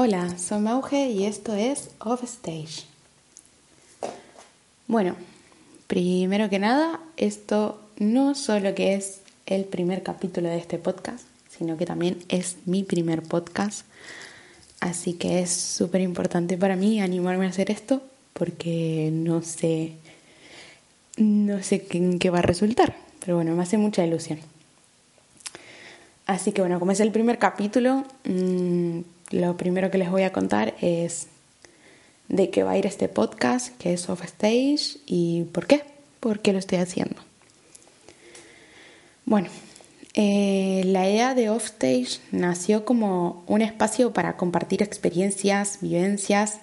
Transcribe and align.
Hola, 0.00 0.38
soy 0.38 0.60
Mauge 0.60 1.10
y 1.10 1.24
esto 1.24 1.56
es 1.56 1.90
Off 1.98 2.22
Stage. 2.22 2.84
Bueno, 4.86 5.16
primero 5.88 6.48
que 6.48 6.60
nada, 6.60 7.00
esto 7.16 7.80
no 7.98 8.36
solo 8.36 8.76
que 8.76 8.94
es 8.94 9.22
el 9.46 9.64
primer 9.64 10.04
capítulo 10.04 10.50
de 10.50 10.58
este 10.58 10.78
podcast, 10.78 11.24
sino 11.50 11.76
que 11.76 11.84
también 11.84 12.16
es 12.28 12.58
mi 12.64 12.84
primer 12.84 13.24
podcast. 13.24 13.86
Así 14.78 15.14
que 15.14 15.40
es 15.40 15.50
súper 15.50 16.00
importante 16.02 16.56
para 16.56 16.76
mí 16.76 17.00
animarme 17.00 17.46
a 17.46 17.48
hacer 17.48 17.68
esto 17.72 18.00
porque 18.34 19.10
no 19.12 19.42
sé, 19.42 19.94
no 21.16 21.60
sé 21.64 21.82
qué, 21.82 22.18
qué 22.20 22.30
va 22.30 22.38
a 22.38 22.42
resultar. 22.42 22.94
Pero 23.18 23.34
bueno, 23.34 23.56
me 23.56 23.64
hace 23.64 23.78
mucha 23.78 24.06
ilusión. 24.06 24.38
Así 26.24 26.52
que 26.52 26.60
bueno, 26.60 26.78
como 26.78 26.92
es 26.92 27.00
el 27.00 27.10
primer 27.10 27.38
capítulo, 27.38 28.04
mmm, 28.22 29.00
lo 29.30 29.56
primero 29.56 29.90
que 29.90 29.98
les 29.98 30.10
voy 30.10 30.22
a 30.22 30.32
contar 30.32 30.74
es 30.80 31.28
de 32.28 32.50
qué 32.50 32.62
va 32.62 32.72
a 32.72 32.78
ir 32.78 32.86
este 32.86 33.08
podcast, 33.08 33.76
qué 33.78 33.94
es 33.94 34.08
Offstage 34.08 34.98
y 35.06 35.44
por 35.52 35.66
qué, 35.66 35.82
por 36.20 36.40
qué 36.40 36.52
lo 36.52 36.58
estoy 36.58 36.78
haciendo. 36.78 37.16
Bueno, 39.24 39.48
eh, 40.14 40.82
la 40.86 41.08
idea 41.08 41.34
de 41.34 41.50
Offstage 41.50 42.20
nació 42.32 42.84
como 42.84 43.44
un 43.46 43.62
espacio 43.62 44.12
para 44.12 44.36
compartir 44.36 44.82
experiencias, 44.82 45.78
vivencias, 45.80 46.58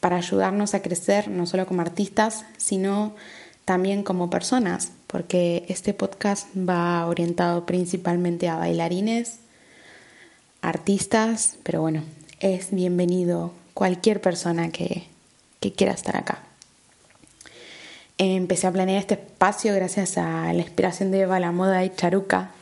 para 0.00 0.16
ayudarnos 0.16 0.74
a 0.74 0.82
crecer 0.82 1.28
no 1.28 1.46
solo 1.46 1.66
como 1.66 1.80
artistas, 1.80 2.44
sino 2.56 3.14
también 3.64 4.04
como 4.04 4.30
personas, 4.30 4.92
porque 5.08 5.64
este 5.68 5.94
podcast 5.94 6.46
va 6.56 7.04
orientado 7.06 7.66
principalmente 7.66 8.48
a 8.48 8.56
bailarines, 8.56 9.40
artistas, 10.62 11.56
pero 11.62 11.80
bueno, 11.80 12.02
es 12.40 12.70
bienvenido 12.70 13.52
cualquier 13.74 14.20
persona 14.20 14.70
que, 14.70 15.04
quiera 15.76 15.92
estar 15.92 16.16
acá. 16.16 16.44
Empecé 18.18 18.68
a 18.68 18.72
planear 18.72 18.98
este 18.98 19.14
espacio 19.14 19.74
gracias 19.74 20.16
a 20.16 20.52
la 20.52 20.62
inspiración 20.62 21.10
de 21.10 21.22
Eva 21.22 21.40
La 21.40 21.50
Moda 21.50 21.84
y 21.84 21.90
Charuca, 21.90 22.52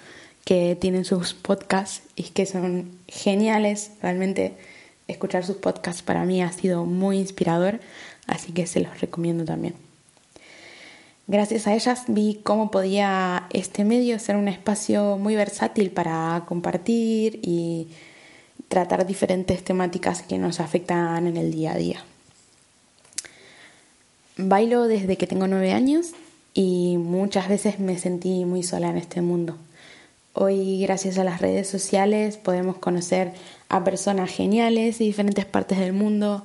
que 0.46 0.74
tienen 0.80 1.04
sus 1.04 1.34
podcasts 1.34 2.02
y 2.16 2.22
que 2.30 2.46
son 2.46 2.98
geniales. 3.06 3.90
Realmente 4.00 4.54
escuchar 5.06 5.44
sus 5.44 5.56
podcasts 5.56 6.02
para 6.02 6.24
mí 6.24 6.42
ha 6.42 6.50
sido 6.50 6.86
muy 6.86 7.18
inspirador, 7.18 7.80
así 8.26 8.52
que 8.52 8.66
se 8.66 8.80
los 8.80 9.00
recomiendo 9.02 9.44
también. 9.44 9.83
Gracias 11.26 11.66
a 11.66 11.74
ellas 11.74 12.04
vi 12.08 12.40
cómo 12.42 12.70
podía 12.70 13.46
este 13.50 13.84
medio 13.84 14.18
ser 14.18 14.36
un 14.36 14.46
espacio 14.46 15.16
muy 15.16 15.34
versátil 15.34 15.90
para 15.90 16.44
compartir 16.46 17.40
y 17.42 17.88
tratar 18.68 19.06
diferentes 19.06 19.64
temáticas 19.64 20.20
que 20.20 20.36
nos 20.36 20.60
afectan 20.60 21.26
en 21.26 21.38
el 21.38 21.50
día 21.50 21.72
a 21.72 21.78
día. 21.78 22.04
Bailo 24.36 24.86
desde 24.86 25.16
que 25.16 25.26
tengo 25.26 25.46
nueve 25.46 25.72
años 25.72 26.10
y 26.52 26.98
muchas 26.98 27.48
veces 27.48 27.78
me 27.78 27.98
sentí 27.98 28.44
muy 28.44 28.62
sola 28.62 28.90
en 28.90 28.98
este 28.98 29.22
mundo. 29.22 29.56
Hoy, 30.34 30.82
gracias 30.82 31.16
a 31.16 31.24
las 31.24 31.40
redes 31.40 31.68
sociales, 31.68 32.36
podemos 32.36 32.76
conocer 32.76 33.32
a 33.70 33.82
personas 33.82 34.30
geniales 34.30 34.98
de 34.98 35.06
diferentes 35.06 35.46
partes 35.46 35.78
del 35.78 35.94
mundo, 35.94 36.44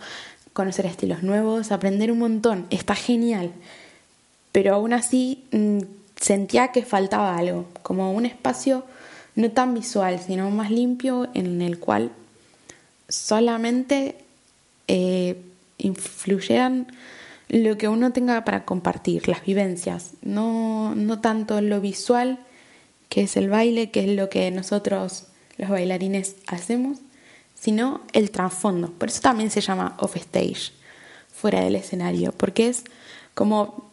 conocer 0.54 0.86
estilos 0.86 1.22
nuevos, 1.22 1.74
aprender 1.74 2.14
un 2.14 2.20
montón. 2.20 2.66
Está 2.70 2.96
genial 2.96 3.52
pero 4.52 4.76
aún 4.76 4.94
así 4.94 5.44
mm, 5.52 5.80
sentía 6.16 6.70
que 6.70 6.84
faltaba 6.84 7.38
algo, 7.38 7.66
como 7.82 8.12
un 8.12 8.26
espacio 8.26 8.84
no 9.36 9.52
tan 9.52 9.74
visual, 9.74 10.20
sino 10.20 10.50
más 10.52 10.72
limpio 10.72 11.30
en 11.34 11.62
el 11.62 11.80
cual 11.80 12.12
solamente 13.08 14.16
eh, 14.88 15.42
influyeran 15.78 16.88
lo 17.48 17.78
que 17.78 17.88
uno 17.88 18.12
tenga 18.12 18.44
para 18.46 18.66
compartir, 18.66 19.28
las 19.28 19.44
vivencias, 19.44 20.12
no, 20.22 20.94
no 20.96 21.20
tanto 21.20 21.62
lo 21.62 21.82
visual, 21.82 22.40
que 23.10 23.24
es 23.24 23.38
el 23.38 23.50
baile, 23.50 23.90
que 23.90 24.02
es 24.02 24.16
lo 24.16 24.30
que 24.30 24.52
nosotros 24.52 25.26
los 25.58 25.70
bailarines 25.70 26.36
hacemos, 26.48 27.00
sino 27.56 28.02
el 28.14 28.30
trasfondo. 28.30 28.92
Por 28.92 29.10
eso 29.10 29.22
también 29.22 29.50
se 29.50 29.62
llama 29.62 29.96
off 30.00 30.16
stage, 30.16 30.72
fuera 31.34 31.62
del 31.62 31.76
escenario, 31.76 32.32
porque 32.32 32.70
es 32.70 32.84
como 33.34 33.89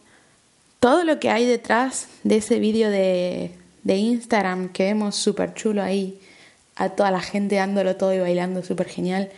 todo 0.79 1.03
lo 1.03 1.19
que 1.19 1.29
hay 1.29 1.45
detrás 1.45 2.07
de 2.23 2.37
ese 2.37 2.59
vídeo 2.59 2.89
de, 2.89 3.51
Instagram 3.83 4.69
que 4.69 4.83
vemos 4.83 5.15
súper 5.15 5.53
chulo 5.53 5.81
ahí, 5.81 6.19
a 6.75 6.89
toda 6.89 7.09
la 7.09 7.21
gente 7.21 7.55
dándolo 7.55 7.95
todo 7.95 8.13
y 8.13 8.19
bailando 8.19 8.61
súper 8.61 8.87
genial, 8.87 9.29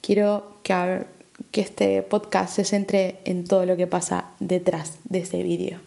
quiero 0.00 0.58
que, 0.62 1.04
que 1.50 1.60
este 1.60 2.02
podcast 2.02 2.54
se 2.54 2.64
centre 2.64 3.18
en 3.24 3.44
todo 3.44 3.66
lo 3.66 3.76
que 3.76 3.86
pasa 3.86 4.26
detrás 4.38 4.98
de 5.04 5.18
ese 5.18 5.42
vídeo. 5.42 5.80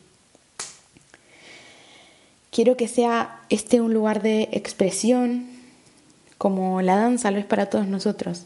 Quiero 2.52 2.76
que 2.76 2.90
sea 2.90 3.40
este 3.50 3.80
un 3.80 3.94
lugar 3.94 4.22
de 4.22 4.50
expresión, 4.52 5.48
como 6.38 6.82
la 6.82 6.98
danza 6.98 7.32
lo 7.32 7.40
es 7.40 7.46
para 7.46 7.70
todos 7.70 7.88
nosotros. 7.88 8.44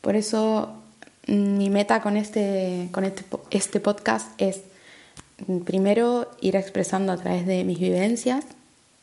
Por 0.00 0.14
eso 0.14 0.72
mm, 1.26 1.56
mi 1.58 1.70
meta 1.70 2.02
con 2.02 2.16
este, 2.16 2.88
con 2.92 3.04
este, 3.04 3.24
este 3.50 3.80
podcast 3.80 4.28
es 4.38 4.60
primero 5.64 6.30
ir 6.40 6.56
expresando 6.56 7.12
a 7.12 7.16
través 7.16 7.46
de 7.46 7.64
mis 7.64 7.78
vivencias 7.78 8.44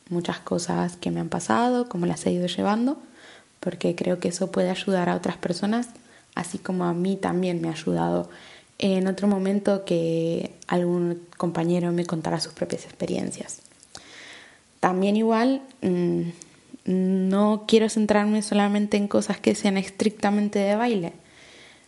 muchas 0.09 0.39
cosas 0.39 0.97
que 0.97 1.11
me 1.11 1.19
han 1.19 1.29
pasado, 1.29 1.89
cómo 1.89 2.05
las 2.05 2.25
he 2.25 2.31
ido 2.31 2.47
llevando, 2.47 2.97
porque 3.59 3.95
creo 3.95 4.19
que 4.19 4.29
eso 4.29 4.51
puede 4.51 4.69
ayudar 4.69 5.09
a 5.09 5.15
otras 5.15 5.37
personas, 5.37 5.89
así 6.35 6.57
como 6.57 6.85
a 6.85 6.93
mí 6.93 7.17
también 7.17 7.61
me 7.61 7.69
ha 7.69 7.71
ayudado 7.71 8.29
en 8.79 9.07
otro 9.07 9.27
momento 9.27 9.85
que 9.85 10.53
algún 10.67 11.21
compañero 11.37 11.91
me 11.91 12.05
contara 12.05 12.39
sus 12.39 12.53
propias 12.53 12.85
experiencias. 12.85 13.59
También 14.79 15.15
igual, 15.15 15.61
mm, 15.81 16.21
no 16.85 17.65
quiero 17.67 17.89
centrarme 17.89 18.41
solamente 18.43 18.97
en 18.97 19.07
cosas 19.07 19.39
que 19.39 19.55
sean 19.55 19.77
estrictamente 19.77 20.59
de 20.59 20.75
baile, 20.75 21.13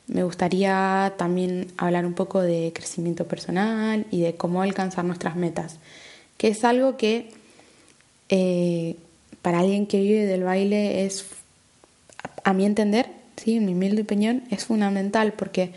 me 0.09 0.23
gustaría 0.23 1.13
también 1.17 1.67
hablar 1.77 2.05
un 2.05 2.13
poco 2.13 2.41
de 2.41 2.71
crecimiento 2.73 3.27
personal 3.27 4.07
y 4.11 4.21
de 4.21 4.35
cómo 4.35 4.61
alcanzar 4.61 5.05
nuestras 5.05 5.35
metas, 5.35 5.77
que 6.37 6.47
es 6.47 6.63
algo 6.63 6.97
que 6.97 7.29
eh, 8.29 8.95
para 9.41 9.59
alguien 9.59 9.85
que 9.85 9.99
vive 9.99 10.25
del 10.25 10.43
baile 10.43 11.05
es, 11.05 11.25
a 12.43 12.53
mi 12.53 12.65
entender, 12.65 13.07
¿sí? 13.37 13.57
en 13.57 13.65
mi 13.65 13.73
humilde 13.73 14.01
opinión, 14.01 14.43
es 14.49 14.65
fundamental 14.65 15.33
porque 15.33 15.73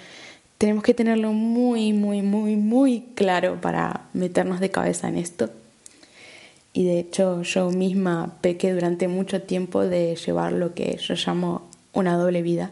tenemos 0.57 0.83
que 0.83 0.95
tenerlo 0.95 1.33
muy, 1.33 1.93
muy, 1.93 2.23
muy, 2.23 2.57
muy 2.57 3.05
claro 3.15 3.61
para 3.61 4.07
meternos 4.15 4.61
de 4.61 4.71
cabeza 4.71 5.09
en 5.09 5.19
esto. 5.19 5.51
Y 6.73 6.87
de 6.87 7.01
hecho 7.01 7.43
yo 7.43 7.69
misma 7.71 8.39
pequé 8.41 8.73
durante 8.73 9.09
mucho 9.09 9.43
tiempo 9.43 9.83
de 9.83 10.17
llevar 10.17 10.53
lo 10.53 10.73
que 10.73 10.97
yo 10.97 11.15
llamo 11.15 11.69
una 11.93 12.17
doble 12.17 12.41
vida 12.41 12.71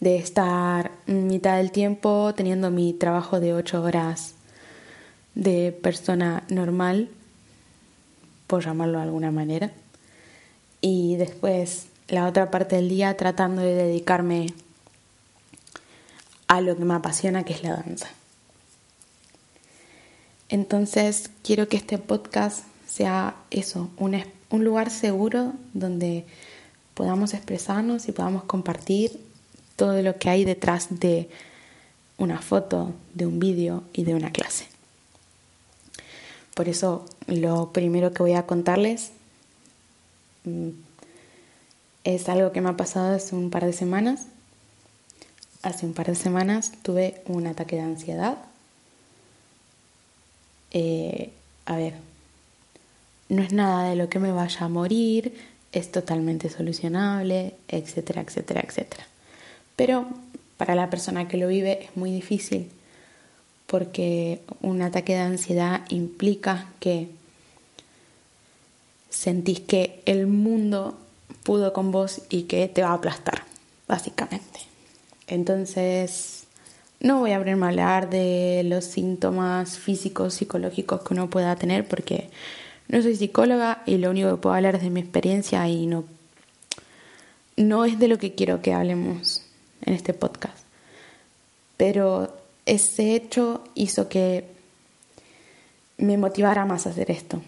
de 0.00 0.16
estar 0.16 0.92
mitad 1.06 1.58
del 1.58 1.70
tiempo 1.70 2.34
teniendo 2.34 2.70
mi 2.70 2.94
trabajo 2.94 3.38
de 3.38 3.54
ocho 3.54 3.82
horas 3.82 4.34
de 5.34 5.72
persona 5.72 6.42
normal, 6.48 7.10
por 8.46 8.64
llamarlo 8.64 8.98
de 8.98 9.04
alguna 9.04 9.30
manera, 9.30 9.70
y 10.80 11.16
después 11.16 11.86
la 12.08 12.26
otra 12.26 12.50
parte 12.50 12.76
del 12.76 12.88
día 12.88 13.16
tratando 13.16 13.62
de 13.62 13.74
dedicarme 13.74 14.46
a 16.48 16.60
lo 16.60 16.76
que 16.76 16.84
me 16.84 16.94
apasiona, 16.94 17.44
que 17.44 17.52
es 17.52 17.62
la 17.62 17.76
danza. 17.76 18.08
Entonces 20.48 21.30
quiero 21.44 21.68
que 21.68 21.76
este 21.76 21.98
podcast 21.98 22.64
sea 22.86 23.36
eso, 23.50 23.88
un, 23.98 24.20
un 24.48 24.64
lugar 24.64 24.90
seguro 24.90 25.52
donde 25.74 26.24
podamos 26.94 27.34
expresarnos 27.34 28.08
y 28.08 28.12
podamos 28.12 28.44
compartir 28.44 29.29
todo 29.80 30.02
lo 30.02 30.18
que 30.18 30.28
hay 30.28 30.44
detrás 30.44 31.00
de 31.00 31.30
una 32.18 32.42
foto, 32.42 32.92
de 33.14 33.24
un 33.24 33.40
vídeo 33.40 33.82
y 33.94 34.04
de 34.04 34.14
una 34.14 34.30
clase. 34.30 34.66
Por 36.52 36.68
eso 36.68 37.06
lo 37.26 37.72
primero 37.72 38.12
que 38.12 38.22
voy 38.22 38.34
a 38.34 38.44
contarles 38.44 39.12
mm, 40.44 40.68
es 42.04 42.28
algo 42.28 42.52
que 42.52 42.60
me 42.60 42.68
ha 42.68 42.76
pasado 42.76 43.16
hace 43.16 43.34
un 43.34 43.48
par 43.48 43.64
de 43.64 43.72
semanas. 43.72 44.26
Hace 45.62 45.86
un 45.86 45.94
par 45.94 46.08
de 46.08 46.14
semanas 46.14 46.72
tuve 46.82 47.22
un 47.24 47.46
ataque 47.46 47.76
de 47.76 47.82
ansiedad. 47.82 48.36
Eh, 50.72 51.32
a 51.64 51.76
ver, 51.76 51.94
no 53.30 53.42
es 53.42 53.54
nada 53.54 53.88
de 53.88 53.96
lo 53.96 54.10
que 54.10 54.18
me 54.18 54.30
vaya 54.30 54.66
a 54.66 54.68
morir, 54.68 55.34
es 55.72 55.90
totalmente 55.90 56.50
solucionable, 56.50 57.54
etcétera, 57.66 58.20
etcétera, 58.20 58.60
etcétera. 58.60 59.06
Pero 59.80 60.04
para 60.58 60.74
la 60.74 60.90
persona 60.90 61.26
que 61.26 61.38
lo 61.38 61.48
vive 61.48 61.84
es 61.84 61.96
muy 61.96 62.10
difícil 62.12 62.68
porque 63.66 64.42
un 64.60 64.82
ataque 64.82 65.14
de 65.14 65.20
ansiedad 65.20 65.86
implica 65.88 66.66
que 66.80 67.08
sentís 69.08 69.60
que 69.60 70.02
el 70.04 70.26
mundo 70.26 70.98
pudo 71.44 71.72
con 71.72 71.92
vos 71.92 72.20
y 72.28 72.42
que 72.42 72.68
te 72.68 72.82
va 72.82 72.90
a 72.90 72.92
aplastar, 72.92 73.44
básicamente. 73.88 74.60
Entonces, 75.26 76.44
no 77.00 77.20
voy 77.20 77.30
a 77.30 77.36
abrirme 77.36 77.64
a 77.64 77.68
hablar 77.70 78.10
de 78.10 78.60
los 78.66 78.84
síntomas 78.84 79.78
físicos, 79.78 80.34
psicológicos 80.34 81.00
que 81.00 81.14
uno 81.14 81.30
pueda 81.30 81.56
tener 81.56 81.88
porque 81.88 82.28
no 82.88 83.00
soy 83.00 83.16
psicóloga 83.16 83.82
y 83.86 83.96
lo 83.96 84.10
único 84.10 84.30
que 84.30 84.42
puedo 84.42 84.56
hablar 84.56 84.74
es 84.74 84.82
de 84.82 84.90
mi 84.90 85.00
experiencia 85.00 85.66
y 85.68 85.86
no, 85.86 86.04
no 87.56 87.86
es 87.86 87.98
de 87.98 88.08
lo 88.08 88.18
que 88.18 88.34
quiero 88.34 88.60
que 88.60 88.74
hablemos 88.74 89.46
en 89.84 89.94
este 89.94 90.14
podcast. 90.14 90.58
Pero 91.76 92.36
ese 92.66 93.14
hecho 93.14 93.64
hizo 93.74 94.08
que 94.08 94.44
me 95.98 96.16
motivara 96.16 96.64
más 96.64 96.86
a 96.86 96.90
hacer 96.90 97.10
esto, 97.10 97.42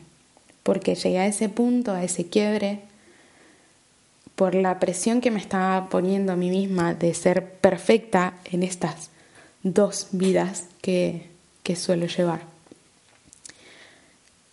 porque 0.62 0.94
llegué 0.94 1.18
a 1.18 1.26
ese 1.26 1.48
punto, 1.48 1.92
a 1.92 2.04
ese 2.04 2.26
quiebre, 2.26 2.80
por 4.36 4.54
la 4.54 4.78
presión 4.80 5.20
que 5.20 5.30
me 5.30 5.38
estaba 5.38 5.88
poniendo 5.88 6.32
a 6.32 6.36
mí 6.36 6.50
misma 6.50 6.94
de 6.94 7.14
ser 7.14 7.52
perfecta 7.54 8.34
en 8.44 8.62
estas 8.62 9.10
dos 9.62 10.08
vidas 10.12 10.64
que, 10.80 11.28
que 11.62 11.76
suelo 11.76 12.06
llevar. 12.06 12.40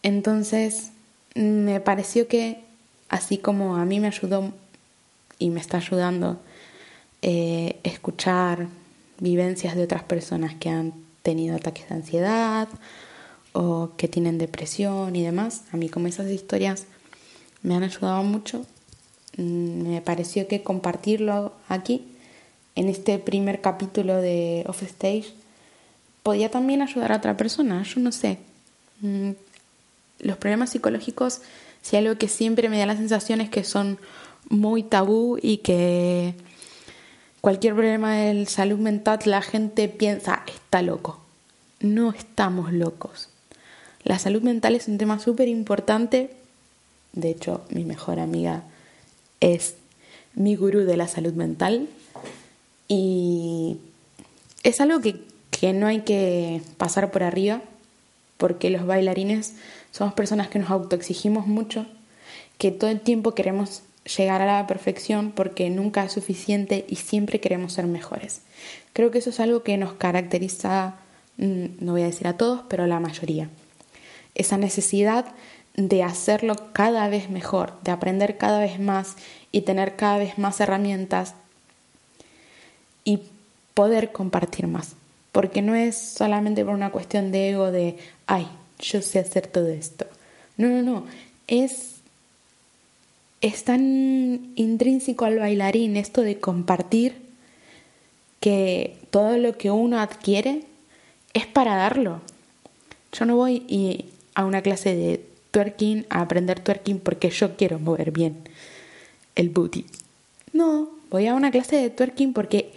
Entonces, 0.03 0.91
me 1.35 1.79
pareció 1.79 2.27
que, 2.27 2.63
así 3.09 3.37
como 3.37 3.77
a 3.77 3.85
mí 3.85 3.99
me 3.99 4.07
ayudó 4.07 4.51
y 5.39 5.49
me 5.49 5.59
está 5.59 5.77
ayudando 5.77 6.39
eh, 7.21 7.79
escuchar 7.83 8.67
vivencias 9.19 9.75
de 9.75 9.83
otras 9.83 10.03
personas 10.03 10.55
que 10.55 10.69
han 10.69 10.93
tenido 11.21 11.55
ataques 11.55 11.89
de 11.89 11.95
ansiedad 11.95 12.67
o 13.51 13.91
que 13.97 14.07
tienen 14.07 14.37
depresión 14.37 15.15
y 15.15 15.23
demás, 15.23 15.63
a 15.71 15.77
mí 15.77 15.89
como 15.89 16.07
esas 16.07 16.29
historias 16.29 16.85
me 17.61 17.75
han 17.75 17.83
ayudado 17.83 18.23
mucho, 18.23 18.65
mm, 19.37 19.89
me 19.89 20.01
pareció 20.01 20.47
que 20.47 20.63
compartirlo 20.63 21.53
aquí 21.67 22.05
en 22.75 22.87
este 22.87 23.19
primer 23.19 23.59
capítulo 23.59 24.21
de 24.21 24.63
Off 24.67 24.83
Stage 24.83 25.33
podía 26.23 26.49
también 26.49 26.81
ayudar 26.81 27.11
a 27.11 27.17
otra 27.17 27.35
persona, 27.35 27.83
yo 27.83 27.99
no 27.99 28.11
sé. 28.11 28.37
Mm, 29.01 29.31
los 30.19 30.37
problemas 30.37 30.69
psicológicos, 30.69 31.41
si 31.81 31.95
algo 31.95 32.17
que 32.17 32.27
siempre 32.27 32.69
me 32.69 32.77
da 32.77 32.85
la 32.85 32.95
sensación 32.95 33.41
es 33.41 33.49
que 33.49 33.63
son 33.63 33.97
muy 34.49 34.83
tabú 34.83 35.37
y 35.41 35.57
que 35.57 36.35
cualquier 37.41 37.73
problema 37.73 38.15
de 38.15 38.45
salud 38.45 38.79
mental 38.79 39.19
la 39.25 39.41
gente 39.41 39.87
piensa 39.89 40.43
está 40.47 40.81
loco. 40.81 41.19
No 41.79 42.11
estamos 42.11 42.73
locos. 42.73 43.29
La 44.03 44.19
salud 44.19 44.41
mental 44.41 44.75
es 44.75 44.87
un 44.87 44.97
tema 44.97 45.19
súper 45.19 45.47
importante. 45.47 46.35
De 47.13 47.29
hecho, 47.29 47.65
mi 47.69 47.83
mejor 47.83 48.19
amiga 48.19 48.63
es 49.39 49.75
mi 50.33 50.55
gurú 50.55 50.81
de 50.81 50.97
la 50.97 51.07
salud 51.07 51.33
mental. 51.33 51.87
Y 52.87 53.77
es 54.63 54.81
algo 54.81 54.99
que, 55.01 55.73
no 55.73 55.87
hay 55.87 56.01
que 56.01 56.61
pasar 56.77 57.11
por 57.11 57.23
arriba, 57.23 57.61
porque 58.37 58.69
los 58.69 58.85
bailarines 58.85 59.55
somos 59.91 60.13
personas 60.13 60.47
que 60.47 60.59
nos 60.59 60.69
autoexigimos 60.69 61.47
mucho, 61.47 61.85
que 62.57 62.71
todo 62.71 62.89
el 62.89 63.01
tiempo 63.01 63.35
queremos 63.35 63.81
llegar 64.05 64.41
a 64.41 64.45
la 64.45 64.67
perfección 64.67 65.31
porque 65.31 65.69
nunca 65.69 66.03
es 66.03 66.11
suficiente 66.11 66.85
y 66.87 66.95
siempre 66.95 67.39
queremos 67.39 67.73
ser 67.73 67.85
mejores. 67.85 68.41
Creo 68.93 69.11
que 69.11 69.19
eso 69.19 69.29
es 69.29 69.39
algo 69.39 69.63
que 69.63 69.77
nos 69.77 69.93
caracteriza, 69.93 70.95
mm, 71.37 71.65
no 71.79 71.93
voy 71.93 72.01
a 72.01 72.05
decir 72.05 72.27
a 72.27 72.37
todos, 72.37 72.61
pero 72.69 72.83
a 72.83 72.87
la 72.87 72.99
mayoría. 72.99 73.49
Esa 74.35 74.57
necesidad 74.57 75.25
de 75.75 76.03
hacerlo 76.03 76.55
cada 76.73 77.07
vez 77.07 77.29
mejor, 77.29 77.73
de 77.83 77.91
aprender 77.91 78.37
cada 78.37 78.59
vez 78.59 78.79
más 78.79 79.15
y 79.51 79.61
tener 79.61 79.95
cada 79.95 80.17
vez 80.17 80.37
más 80.37 80.59
herramientas 80.59 81.35
y 83.03 83.21
poder 83.73 84.11
compartir 84.11 84.67
más. 84.67 84.95
Porque 85.31 85.61
no 85.61 85.75
es 85.75 85.97
solamente 85.97 86.65
por 86.65 86.73
una 86.73 86.91
cuestión 86.91 87.31
de 87.31 87.51
ego 87.51 87.71
de, 87.71 87.97
ay, 88.27 88.47
yo 88.79 89.01
sé 89.01 89.19
hacer 89.19 89.47
todo 89.47 89.67
esto. 89.67 90.05
No, 90.57 90.67
no, 90.67 90.81
no. 90.81 91.05
Es, 91.47 91.98
es 93.41 93.63
tan 93.63 94.51
intrínseco 94.55 95.25
al 95.25 95.39
bailarín 95.39 95.97
esto 95.97 96.21
de 96.21 96.39
compartir 96.39 97.15
que 98.39 98.97
todo 99.11 99.37
lo 99.37 99.57
que 99.57 99.71
uno 99.71 99.99
adquiere 99.99 100.63
es 101.33 101.45
para 101.45 101.75
darlo. 101.75 102.21
Yo 103.13 103.25
no 103.25 103.35
voy 103.35 104.05
a 104.35 104.45
una 104.45 104.61
clase 104.61 104.95
de 104.95 105.25
twerking 105.51 106.05
a 106.09 106.21
aprender 106.21 106.59
twerking 106.59 106.99
porque 106.99 107.29
yo 107.29 107.55
quiero 107.55 107.79
mover 107.79 108.11
bien 108.11 108.37
el 109.35 109.49
booty. 109.49 109.85
No, 110.53 110.89
voy 111.09 111.27
a 111.27 111.35
una 111.35 111.51
clase 111.51 111.77
de 111.77 111.89
twerking 111.89 112.33
porque 112.33 112.71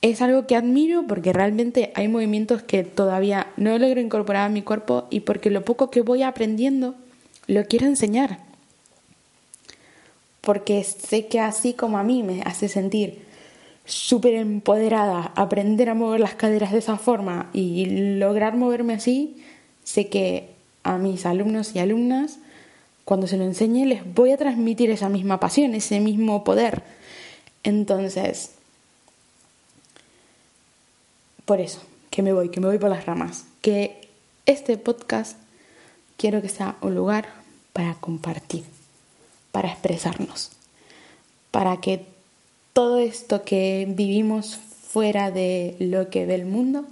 es 0.00 0.22
algo 0.22 0.46
que 0.46 0.54
admiro 0.54 1.04
porque 1.08 1.32
realmente 1.32 1.92
hay 1.94 2.08
movimientos 2.08 2.62
que 2.62 2.84
todavía 2.84 3.48
no 3.56 3.76
logro 3.78 4.00
incorporar 4.00 4.46
a 4.46 4.52
mi 4.52 4.62
cuerpo 4.62 5.06
y 5.10 5.20
porque 5.20 5.50
lo 5.50 5.64
poco 5.64 5.90
que 5.90 6.02
voy 6.02 6.22
aprendiendo 6.22 6.94
lo 7.46 7.64
quiero 7.64 7.86
enseñar. 7.86 8.47
Porque 10.48 10.82
sé 10.82 11.26
que 11.26 11.40
así 11.40 11.74
como 11.74 11.98
a 11.98 12.02
mí 12.02 12.22
me 12.22 12.40
hace 12.40 12.70
sentir 12.70 13.26
súper 13.84 14.32
empoderada 14.32 15.30
aprender 15.36 15.90
a 15.90 15.94
mover 15.94 16.20
las 16.20 16.36
caderas 16.36 16.72
de 16.72 16.78
esa 16.78 16.96
forma 16.96 17.50
y 17.52 18.14
lograr 18.16 18.56
moverme 18.56 18.94
así, 18.94 19.44
sé 19.84 20.08
que 20.08 20.48
a 20.84 20.96
mis 20.96 21.26
alumnos 21.26 21.74
y 21.74 21.80
alumnas, 21.80 22.38
cuando 23.04 23.26
se 23.26 23.36
lo 23.36 23.44
enseñe, 23.44 23.84
les 23.84 24.14
voy 24.14 24.32
a 24.32 24.38
transmitir 24.38 24.88
esa 24.90 25.10
misma 25.10 25.38
pasión, 25.38 25.74
ese 25.74 26.00
mismo 26.00 26.42
poder. 26.44 26.82
Entonces, 27.62 28.52
por 31.44 31.60
eso, 31.60 31.82
que 32.08 32.22
me 32.22 32.32
voy, 32.32 32.48
que 32.48 32.60
me 32.60 32.68
voy 32.68 32.78
por 32.78 32.88
las 32.88 33.04
ramas. 33.04 33.44
Que 33.60 34.08
este 34.46 34.78
podcast 34.78 35.36
quiero 36.16 36.40
que 36.40 36.48
sea 36.48 36.78
un 36.80 36.94
lugar 36.94 37.28
para 37.74 37.96
compartir, 37.96 38.64
para 39.52 39.68
expresarnos, 39.68 40.50
para 41.50 41.78
que 41.78 42.06
todo 42.72 42.98
esto 42.98 43.44
que 43.44 43.86
vivimos 43.88 44.56
fuera 44.56 45.30
de 45.30 45.76
lo 45.78 46.10
que 46.10 46.26
ve 46.26 46.34
el 46.34 46.46
mundo 46.46 46.84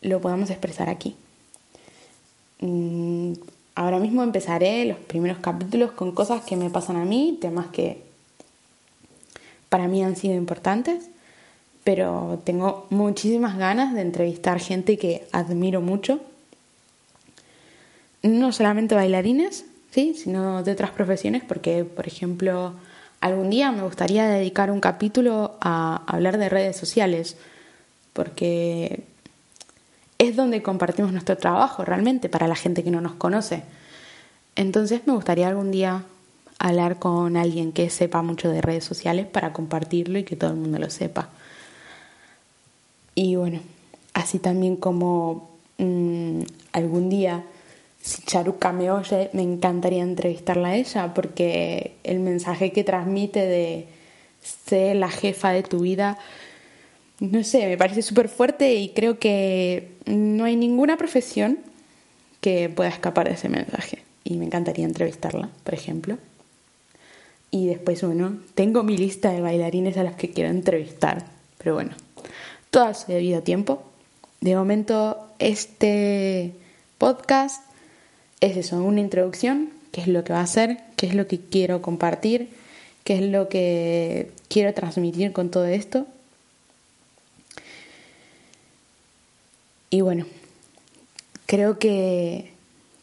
lo 0.00 0.20
podamos 0.20 0.50
expresar 0.50 0.88
aquí. 0.88 1.16
Mm, 2.60 3.32
ahora 3.74 3.98
mismo 3.98 4.22
empezaré 4.22 4.84
los 4.84 4.98
primeros 4.98 5.38
capítulos 5.38 5.92
con 5.92 6.12
cosas 6.12 6.42
que 6.42 6.56
me 6.56 6.70
pasan 6.70 6.96
a 6.96 7.04
mí, 7.04 7.38
temas 7.40 7.66
que 7.68 8.02
para 9.68 9.88
mí 9.88 10.02
han 10.02 10.16
sido 10.16 10.34
importantes 10.34 11.10
pero 11.86 12.40
tengo 12.42 12.88
muchísimas 12.90 13.56
ganas 13.56 13.94
de 13.94 14.00
entrevistar 14.00 14.58
gente 14.58 14.98
que 14.98 15.24
admiro 15.30 15.80
mucho. 15.80 16.18
No 18.24 18.50
solamente 18.50 18.96
bailarines, 18.96 19.66
sino 19.96 20.62
de 20.62 20.72
otras 20.72 20.90
profesiones, 20.90 21.42
porque, 21.42 21.84
por 21.84 22.06
ejemplo, 22.06 22.74
algún 23.20 23.50
día 23.50 23.72
me 23.72 23.82
gustaría 23.82 24.26
dedicar 24.26 24.70
un 24.70 24.80
capítulo 24.80 25.56
a 25.60 26.02
hablar 26.06 26.38
de 26.38 26.48
redes 26.48 26.76
sociales, 26.76 27.36
porque 28.12 29.04
es 30.18 30.36
donde 30.36 30.62
compartimos 30.62 31.12
nuestro 31.12 31.36
trabajo 31.36 31.84
realmente 31.84 32.28
para 32.28 32.48
la 32.48 32.56
gente 32.56 32.84
que 32.84 32.90
no 32.90 33.00
nos 33.00 33.14
conoce. 33.14 33.62
Entonces 34.54 35.02
me 35.06 35.12
gustaría 35.12 35.48
algún 35.48 35.70
día 35.70 36.04
hablar 36.58 36.98
con 36.98 37.36
alguien 37.36 37.72
que 37.72 37.90
sepa 37.90 38.22
mucho 38.22 38.50
de 38.50 38.62
redes 38.62 38.84
sociales 38.84 39.26
para 39.26 39.52
compartirlo 39.52 40.18
y 40.18 40.24
que 40.24 40.36
todo 40.36 40.50
el 40.50 40.56
mundo 40.56 40.78
lo 40.78 40.90
sepa. 40.90 41.28
Y 43.14 43.36
bueno, 43.36 43.60
así 44.14 44.38
también 44.38 44.76
como 44.76 45.50
mm, 45.78 46.40
algún 46.72 47.08
día, 47.08 47.44
si 48.06 48.22
Charuca 48.22 48.70
me 48.70 48.88
oye, 48.88 49.30
me 49.32 49.42
encantaría 49.42 50.04
entrevistarla 50.04 50.68
a 50.68 50.76
ella 50.76 51.12
porque 51.12 51.96
el 52.04 52.20
mensaje 52.20 52.70
que 52.70 52.84
transmite 52.84 53.40
de 53.40 53.88
ser 54.40 54.94
la 54.94 55.10
jefa 55.10 55.50
de 55.50 55.64
tu 55.64 55.80
vida, 55.80 56.16
no 57.18 57.42
sé, 57.42 57.66
me 57.66 57.76
parece 57.76 58.02
súper 58.02 58.28
fuerte 58.28 58.74
y 58.74 58.90
creo 58.90 59.18
que 59.18 59.96
no 60.06 60.44
hay 60.44 60.54
ninguna 60.54 60.96
profesión 60.96 61.58
que 62.40 62.68
pueda 62.68 62.90
escapar 62.90 63.26
de 63.26 63.34
ese 63.34 63.48
mensaje. 63.48 64.04
Y 64.22 64.36
me 64.36 64.44
encantaría 64.44 64.84
entrevistarla, 64.84 65.50
por 65.64 65.74
ejemplo. 65.74 66.16
Y 67.50 67.66
después, 67.66 68.04
bueno, 68.04 68.38
tengo 68.54 68.84
mi 68.84 68.96
lista 68.96 69.32
de 69.32 69.40
bailarines 69.40 69.96
a 69.96 70.04
las 70.04 70.14
que 70.14 70.30
quiero 70.30 70.50
entrevistar. 70.50 71.26
Pero 71.58 71.74
bueno, 71.74 71.90
todo 72.70 72.84
a 72.84 72.94
su 72.94 73.10
debido 73.10 73.42
tiempo. 73.42 73.82
De 74.40 74.54
momento, 74.54 75.26
este 75.40 76.52
podcast 76.98 77.65
es 78.40 78.56
eso, 78.56 78.82
una 78.82 79.00
introducción, 79.00 79.70
qué 79.92 80.02
es 80.02 80.08
lo 80.08 80.24
que 80.24 80.32
va 80.32 80.40
a 80.40 80.46
ser, 80.46 80.78
qué 80.96 81.06
es 81.06 81.14
lo 81.14 81.26
que 81.26 81.40
quiero 81.40 81.82
compartir, 81.82 82.50
qué 83.04 83.14
es 83.14 83.22
lo 83.22 83.48
que 83.48 84.30
quiero 84.48 84.74
transmitir 84.74 85.32
con 85.32 85.50
todo 85.50 85.64
esto. 85.66 86.06
Y 89.90 90.00
bueno, 90.00 90.26
creo 91.46 91.78
que, 91.78 92.52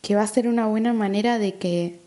que 0.02 0.16
va 0.16 0.22
a 0.22 0.28
ser 0.28 0.48
una 0.48 0.68
buena 0.68 0.94
manera 0.94 1.40
de 1.40 1.56
que 1.56 1.98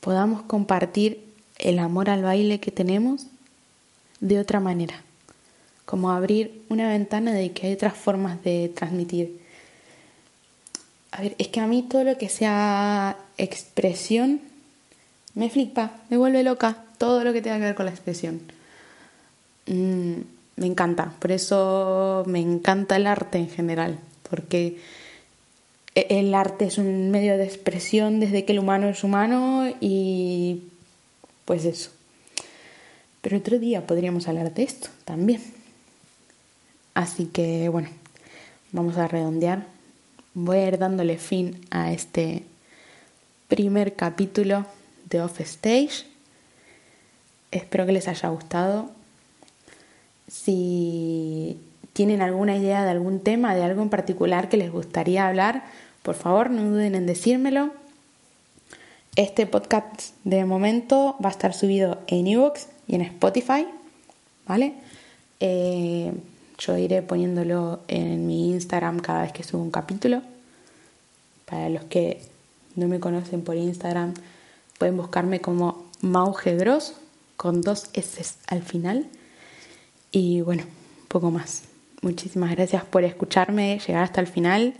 podamos 0.00 0.42
compartir 0.42 1.24
el 1.58 1.78
amor 1.78 2.10
al 2.10 2.22
baile 2.22 2.60
que 2.60 2.70
tenemos 2.70 3.26
de 4.20 4.38
otra 4.38 4.60
manera, 4.60 5.02
como 5.84 6.10
abrir 6.10 6.62
una 6.68 6.88
ventana 6.88 7.32
de 7.32 7.52
que 7.52 7.66
hay 7.66 7.74
otras 7.74 7.94
formas 7.94 8.42
de 8.42 8.72
transmitir. 8.74 9.43
A 11.16 11.22
ver, 11.22 11.36
es 11.38 11.46
que 11.46 11.60
a 11.60 11.68
mí 11.68 11.84
todo 11.88 12.02
lo 12.02 12.18
que 12.18 12.28
sea 12.28 13.16
expresión 13.38 14.40
me 15.34 15.48
flipa, 15.48 15.92
me 16.10 16.16
vuelve 16.16 16.42
loca, 16.42 16.86
todo 16.98 17.22
lo 17.22 17.32
que 17.32 17.40
tenga 17.40 17.58
que 17.58 17.66
ver 17.66 17.74
con 17.76 17.86
la 17.86 17.92
expresión. 17.92 18.40
Mm, 19.66 20.22
me 20.56 20.66
encanta, 20.66 21.12
por 21.20 21.30
eso 21.30 22.24
me 22.26 22.40
encanta 22.40 22.96
el 22.96 23.06
arte 23.06 23.38
en 23.38 23.48
general, 23.48 24.00
porque 24.28 24.80
e, 25.94 26.06
el 26.10 26.34
arte 26.34 26.64
es 26.64 26.78
un 26.78 27.12
medio 27.12 27.38
de 27.38 27.44
expresión 27.44 28.18
desde 28.18 28.44
que 28.44 28.50
el 28.50 28.58
humano 28.58 28.88
es 28.88 29.04
humano 29.04 29.72
y 29.80 30.64
pues 31.44 31.64
eso. 31.64 31.90
Pero 33.20 33.36
otro 33.36 33.60
día 33.60 33.86
podríamos 33.86 34.26
hablar 34.26 34.52
de 34.52 34.64
esto 34.64 34.88
también. 35.04 35.40
Así 36.94 37.26
que 37.26 37.68
bueno, 37.68 37.88
vamos 38.72 38.96
a 38.96 39.06
redondear. 39.06 39.73
Voy 40.36 40.56
a 40.56 40.66
ir 40.66 40.78
dándole 40.78 41.16
fin 41.16 41.60
a 41.70 41.92
este 41.92 42.42
primer 43.46 43.94
capítulo 43.94 44.66
de 45.08 45.20
Off 45.20 45.40
Stage. 45.40 46.06
Espero 47.52 47.86
que 47.86 47.92
les 47.92 48.08
haya 48.08 48.30
gustado. 48.30 48.90
Si 50.26 51.60
tienen 51.92 52.20
alguna 52.20 52.56
idea 52.56 52.82
de 52.82 52.90
algún 52.90 53.20
tema, 53.20 53.54
de 53.54 53.62
algo 53.62 53.82
en 53.82 53.90
particular 53.90 54.48
que 54.48 54.56
les 54.56 54.72
gustaría 54.72 55.28
hablar, 55.28 55.66
por 56.02 56.16
favor 56.16 56.50
no 56.50 56.64
duden 56.64 56.96
en 56.96 57.06
decírmelo. 57.06 57.70
Este 59.14 59.46
podcast 59.46 60.16
de 60.24 60.44
momento 60.44 61.16
va 61.24 61.28
a 61.28 61.32
estar 61.32 61.54
subido 61.54 62.00
en 62.08 62.26
Evox 62.26 62.66
y 62.88 62.96
en 62.96 63.02
Spotify, 63.02 63.68
¿vale? 64.48 64.74
Eh, 65.38 66.12
yo 66.58 66.76
iré 66.76 67.02
poniéndolo 67.02 67.80
en 67.88 68.26
mi 68.26 68.50
Instagram 68.50 69.00
cada 69.00 69.22
vez 69.22 69.32
que 69.32 69.42
subo 69.42 69.62
un 69.62 69.70
capítulo. 69.70 70.22
Para 71.46 71.68
los 71.68 71.84
que 71.84 72.22
no 72.76 72.88
me 72.88 73.00
conocen 73.00 73.42
por 73.42 73.56
Instagram, 73.56 74.14
pueden 74.78 74.96
buscarme 74.96 75.40
como 75.40 75.84
Maugedros 76.00 76.94
con 77.36 77.62
dos 77.62 77.90
S 77.92 78.36
al 78.46 78.62
final. 78.62 79.06
Y 80.10 80.40
bueno, 80.42 80.64
poco 81.08 81.30
más. 81.30 81.64
Muchísimas 82.02 82.50
gracias 82.50 82.84
por 82.84 83.04
escucharme, 83.04 83.80
llegar 83.86 84.04
hasta 84.04 84.20
el 84.20 84.26
final. 84.26 84.74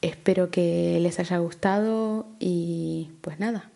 Espero 0.00 0.50
que 0.50 0.98
les 1.00 1.18
haya 1.18 1.38
gustado 1.38 2.26
y 2.38 3.10
pues 3.20 3.38
nada, 3.38 3.70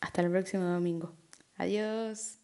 hasta 0.00 0.22
el 0.22 0.30
próximo 0.30 0.64
domingo. 0.64 1.12
Adiós. 1.56 2.37